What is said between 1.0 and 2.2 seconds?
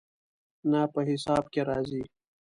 حساب کې راځي